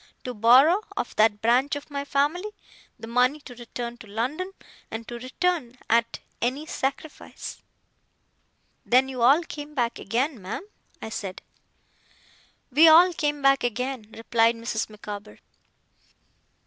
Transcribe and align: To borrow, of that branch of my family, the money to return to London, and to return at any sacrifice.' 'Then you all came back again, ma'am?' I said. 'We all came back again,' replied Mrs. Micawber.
To 0.23 0.33
borrow, 0.33 0.81
of 0.97 1.15
that 1.17 1.43
branch 1.43 1.75
of 1.75 1.91
my 1.91 2.03
family, 2.05 2.49
the 2.97 3.05
money 3.05 3.39
to 3.41 3.53
return 3.53 3.97
to 3.99 4.07
London, 4.07 4.51
and 4.89 5.07
to 5.07 5.19
return 5.19 5.77
at 5.91 6.17
any 6.41 6.65
sacrifice.' 6.65 7.61
'Then 8.83 9.09
you 9.09 9.21
all 9.21 9.43
came 9.43 9.75
back 9.75 9.99
again, 9.99 10.41
ma'am?' 10.41 10.65
I 11.03 11.09
said. 11.09 11.43
'We 12.71 12.87
all 12.87 13.13
came 13.13 13.43
back 13.43 13.63
again,' 13.63 14.09
replied 14.13 14.55
Mrs. 14.55 14.89
Micawber. 14.89 15.37